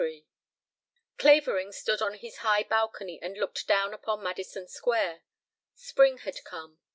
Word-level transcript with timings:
XLIII 0.01 0.25
Clavering 1.19 1.71
stood 1.71 2.01
on 2.01 2.15
his 2.15 2.37
high 2.37 2.63
balcony 2.63 3.19
and 3.21 3.37
looked 3.37 3.67
down 3.67 3.93
upon 3.93 4.23
Madison 4.23 4.67
Square. 4.67 5.21
Spring 5.75 6.17
had 6.17 6.43
come. 6.43 6.79